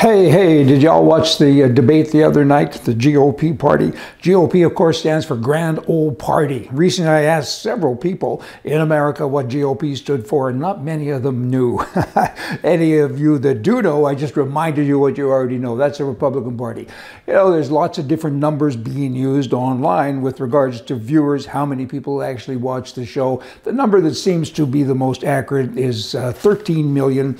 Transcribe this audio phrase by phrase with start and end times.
[0.00, 3.92] Hey, hey, did y'all watch the uh, debate the other night, the GOP party?
[4.22, 6.70] GOP, of course, stands for Grand Old Party.
[6.72, 11.22] Recently, I asked several people in America what GOP stood for, and not many of
[11.22, 11.84] them knew.
[12.64, 15.76] Any of you that do know, I just reminded you what you already know.
[15.76, 16.88] That's the Republican Party.
[17.26, 21.66] You know, there's lots of different numbers being used online with regards to viewers, how
[21.66, 23.42] many people actually watch the show.
[23.64, 27.38] The number that seems to be the most accurate is uh, 13 million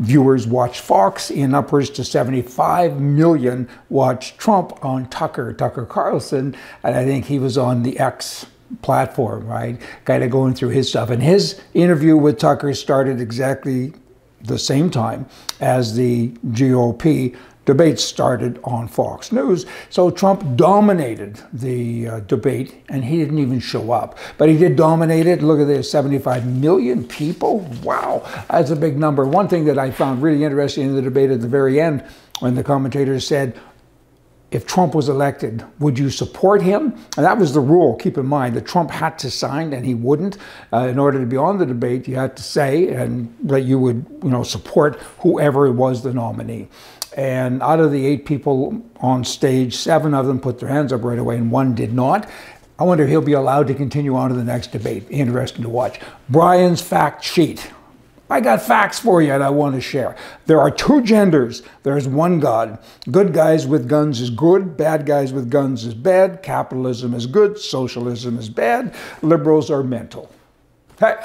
[0.00, 6.56] viewers watch Fox and upwards to 75 million watch Trump on Tucker, Tucker Carlson.
[6.82, 8.46] And I think he was on the X
[8.82, 9.80] platform, right?
[10.04, 11.10] Kind of going through his stuff.
[11.10, 13.92] And his interview with Tucker started exactly
[14.42, 15.26] the same time
[15.60, 17.36] as the GOP
[17.70, 19.64] debate started on Fox News.
[19.90, 24.18] So Trump dominated the uh, debate and he didn't even show up.
[24.38, 25.40] But he did dominate it.
[25.40, 27.60] Look at this 75 million people.
[27.84, 29.24] Wow, that's a big number.
[29.24, 32.04] One thing that I found really interesting in the debate at the very end
[32.40, 33.56] when the commentators said,
[34.50, 36.94] if Trump was elected, would you support him?
[37.16, 37.94] And that was the rule.
[37.94, 40.38] Keep in mind that Trump had to sign, and he wouldn't.
[40.72, 43.78] Uh, in order to be on the debate, you had to say and that you
[43.78, 46.68] would, you know, support whoever was the nominee.
[47.16, 51.02] And out of the eight people on stage, seven of them put their hands up
[51.02, 52.28] right away, and one did not.
[52.78, 55.06] I wonder if he'll be allowed to continue on to the next debate.
[55.10, 56.00] Interesting to watch.
[56.28, 57.70] Brian's fact sheet.
[58.30, 60.16] I got facts for you and I want to share.
[60.46, 61.62] There are two genders.
[61.82, 62.78] There's one God.
[63.10, 64.76] Good guys with guns is good.
[64.76, 66.42] Bad guys with guns is bad.
[66.42, 67.58] Capitalism is good.
[67.58, 68.94] Socialism is bad.
[69.20, 70.30] Liberals are mental.
[70.98, 71.16] Hey.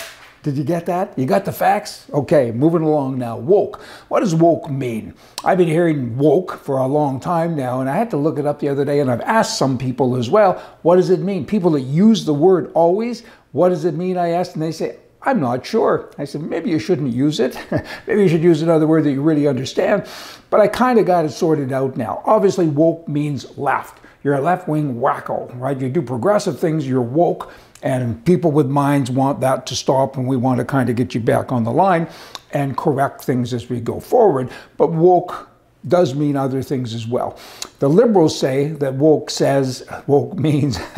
[0.46, 1.18] Did you get that?
[1.18, 2.06] You got the facts?
[2.14, 3.36] Okay, moving along now.
[3.36, 3.82] Woke.
[4.10, 5.16] What does woke mean?
[5.44, 8.46] I've been hearing woke for a long time now, and I had to look it
[8.46, 11.48] up the other day, and I've asked some people as well, what does it mean?
[11.48, 14.20] People that use the word always, what does it mean?
[14.20, 16.12] I asked, and they say, I'm not sure.
[16.20, 17.58] I said, maybe you shouldn't use it.
[18.08, 20.08] maybe you should use another word that you really understand.
[20.52, 22.22] But I kind of got it sorted out now.
[22.26, 24.00] Obviously, woke means left.
[24.23, 25.80] You're a left wing wacko, right?
[25.80, 27.52] You do progressive things, you're woke.
[27.81, 31.13] And people with minds want that to stop, and we want to kind of get
[31.13, 32.07] you back on the line
[32.52, 34.50] and correct things as we go forward.
[34.78, 35.50] But woke
[35.88, 37.38] does mean other things as well.
[37.79, 40.78] The liberals say that woke says, woke means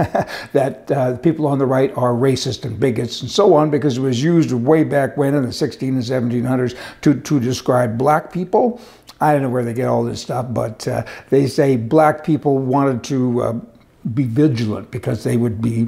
[0.53, 4.01] that uh, people on the right are racist and bigots and so on because it
[4.01, 8.79] was used way back when in the 16 and 1700s to, to describe black people.
[9.19, 12.59] I don't know where they get all this stuff, but uh, they say black people
[12.59, 13.59] wanted to uh,
[14.13, 15.87] be vigilant because they would be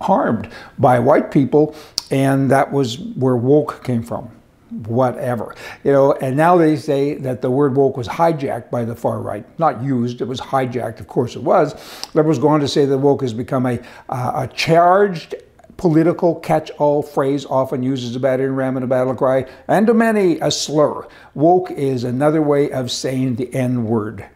[0.00, 0.48] harmed
[0.78, 1.74] by white people,
[2.10, 4.30] and that was where woke came from.
[4.70, 8.94] Whatever, you know, and now they say that the word woke was hijacked by the
[8.94, 11.74] far right, not used, it was hijacked, of course it was.
[12.14, 15.34] Liberals go on to say that woke has become a, uh, a charged
[15.76, 19.94] political catch-all phrase often used as a battering ram and a battle cry, and to
[19.94, 21.08] many a slur.
[21.34, 24.26] Woke is another way of saying the N-word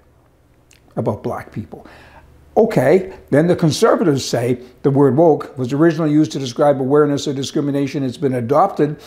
[0.96, 1.86] about black people.
[2.56, 7.34] Okay, then the conservatives say the word woke was originally used to describe awareness of
[7.34, 8.04] discrimination.
[8.04, 9.00] It's been adopted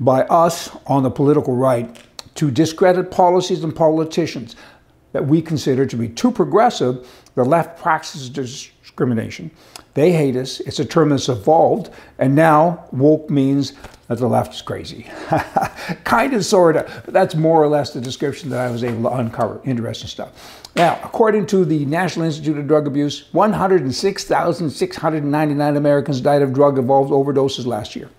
[0.00, 1.94] by us on the political right
[2.36, 4.56] to discredit policies and politicians
[5.14, 7.08] that we consider to be too progressive.
[7.36, 9.52] The left practices discrimination.
[9.94, 10.58] They hate us.
[10.60, 11.90] It's a term that's evolved.
[12.18, 13.74] And now woke means
[14.08, 15.06] that the left is crazy.
[16.04, 17.04] kind of, sort of.
[17.06, 19.60] That's more or less the description that I was able to uncover.
[19.64, 20.68] Interesting stuff.
[20.74, 27.66] Now, according to the National Institute of Drug Abuse, 106,699 Americans died of drug-involved overdoses
[27.66, 28.10] last year.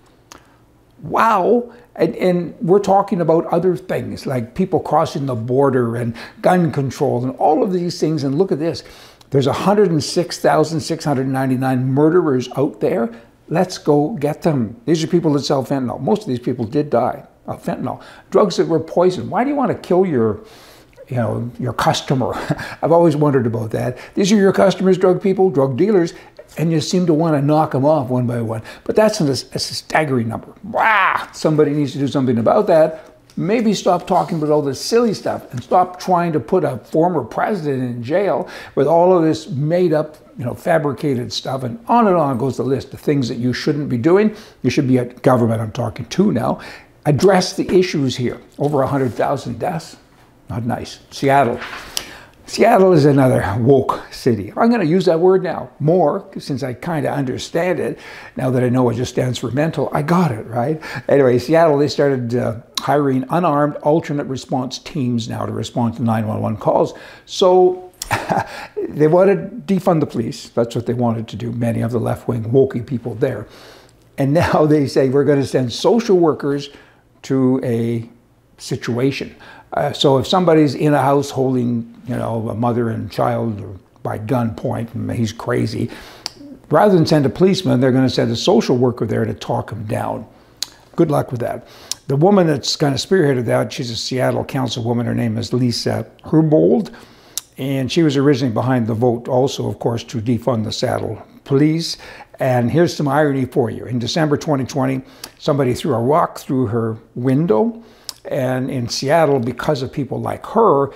[1.02, 1.74] Wow.
[1.96, 7.24] And, and, we're talking about other things like people crossing the border and gun control
[7.24, 8.22] and all of these things.
[8.22, 8.84] And look at this.
[9.30, 13.08] There's 106,699 murderers out there.
[13.48, 14.78] Let's go get them.
[14.84, 15.98] These are people that sell fentanyl.
[16.00, 18.02] Most of these people did die of fentanyl.
[18.30, 19.30] Drugs that were poisoned.
[19.30, 20.40] Why do you want to kill your
[21.08, 22.32] you know, your customer.
[22.82, 23.98] I've always wondered about that.
[24.14, 26.14] These are your customers, drug people, drug dealers,
[26.58, 28.62] and you seem to want to knock them off one by one.
[28.84, 30.52] But that's a, staggering number.
[30.64, 31.28] Wow!
[31.32, 33.12] Somebody needs to do something about that.
[33.38, 37.22] Maybe stop talking about all this silly stuff and stop trying to put a former
[37.22, 41.62] president in jail with all of this made up, you know, fabricated stuff.
[41.62, 44.34] And on and on goes the list of things that you shouldn't be doing.
[44.62, 46.60] You should be at government, I'm talking to now.
[47.04, 48.40] Address the issues here.
[48.58, 49.96] Over 100,000 deaths
[50.48, 51.00] not nice.
[51.10, 51.58] Seattle.
[52.46, 54.52] Seattle is another woke city.
[54.56, 57.98] I'm going to use that word now more since I kind of understand it.
[58.36, 60.80] Now that I know it just stands for mental, I got it, right?
[61.08, 66.58] Anyway, Seattle, they started uh, hiring unarmed alternate response teams now to respond to 911
[66.58, 66.94] calls.
[67.26, 67.92] So
[68.88, 70.48] they wanted to defund the police.
[70.50, 73.48] That's what they wanted to do, many of the left wing wokey people there.
[74.18, 76.70] And now they say we're going to send social workers
[77.22, 78.08] to a
[78.58, 79.34] situation
[79.72, 84.18] Uh, so if somebody's in a house holding, you know, a mother and child by
[84.18, 85.90] gunpoint, and he's crazy,
[86.70, 89.70] rather than send a policeman, they're going to send a social worker there to talk
[89.70, 90.26] him down.
[90.94, 91.66] Good luck with that.
[92.06, 95.04] The woman that's kind of spearheaded that, she's a Seattle councilwoman.
[95.04, 96.94] Her name is Lisa Herbold.
[97.58, 101.96] And she was originally behind the vote also, of course, to defund the Seattle police.
[102.38, 103.86] And here's some irony for you.
[103.86, 105.00] In December 2020,
[105.38, 107.82] somebody threw a rock through her window.
[108.26, 110.92] And in Seattle, because of people like her,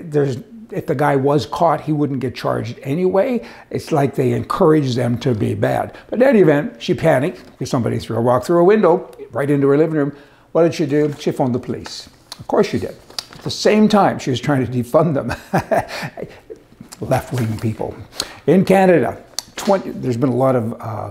[0.00, 0.36] there's
[0.72, 3.46] if the guy was caught, he wouldn't get charged anyway.
[3.70, 5.96] It's like they encourage them to be bad.
[6.08, 9.50] But in any event, she panicked because somebody threw a rock through a window right
[9.50, 10.16] into her living room.
[10.52, 11.14] What did she do?
[11.18, 12.08] She phoned the police.
[12.38, 12.96] Of course she did.
[13.32, 15.32] At the same time, she was trying to defund them.
[17.00, 17.94] Left wing people.
[18.46, 19.22] In Canada,
[19.56, 21.10] 20, there's been a lot of uh,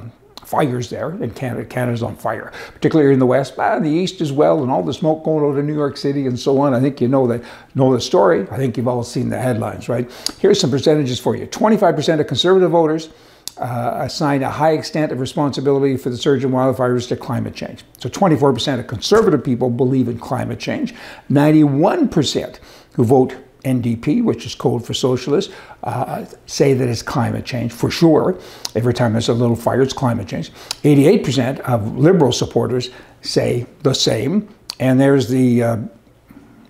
[0.51, 1.65] fires there and Canada.
[1.65, 4.93] Canada's on fire, particularly in the west, but the east as well, and all the
[4.93, 6.73] smoke going out of New York City and so on.
[6.73, 7.41] I think you know that
[7.73, 8.45] know the story.
[8.51, 10.11] I think you've all seen the headlines, right?
[10.39, 11.47] Here's some percentages for you.
[11.47, 13.09] 25% of conservative voters
[13.57, 17.83] uh, assign a high extent of responsibility for the surge in wildfires to climate change.
[17.99, 20.93] So 24% of conservative people believe in climate change.
[21.29, 22.59] 91%
[22.93, 25.53] who vote NDP, which is code for socialists,
[25.83, 28.37] uh, say that it's climate change for sure.
[28.75, 30.51] Every time there's a little fire, it's climate change.
[30.83, 32.89] 88% of liberal supporters
[33.21, 34.49] say the same.
[34.79, 35.77] And there's the uh,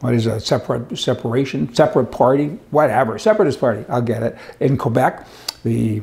[0.02, 3.86] what is a separate separation, separate party, whatever, separatist party.
[3.88, 5.28] I'll get it in Quebec.
[5.64, 6.02] The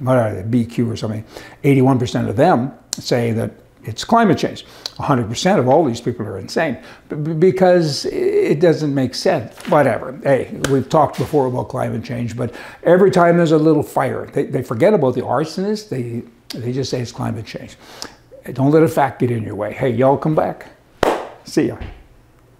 [0.00, 1.24] what are they, BQ or something,
[1.62, 3.52] 81% of them say that
[3.84, 4.66] it's climate change.
[4.96, 6.78] 100% of all these people are insane
[7.38, 9.56] because it doesn't make sense.
[9.68, 10.18] Whatever.
[10.22, 14.44] Hey, we've talked before about climate change, but every time there's a little fire, they,
[14.44, 15.88] they forget about the arsonists.
[15.88, 16.22] They,
[16.58, 17.76] they just say it's climate change.
[18.52, 19.72] Don't let a fact get in your way.
[19.72, 20.66] Hey, y'all come back.
[21.44, 21.78] See ya.